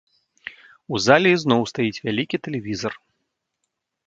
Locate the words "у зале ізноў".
0.93-1.61